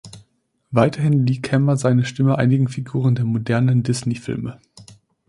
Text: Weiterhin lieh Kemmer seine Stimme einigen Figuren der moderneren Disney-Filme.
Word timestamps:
Weiterhin 0.71 1.27
lieh 1.27 1.43
Kemmer 1.43 1.77
seine 1.77 2.05
Stimme 2.05 2.39
einigen 2.39 2.67
Figuren 2.67 3.13
der 3.13 3.25
moderneren 3.25 3.83
Disney-Filme. 3.83 4.59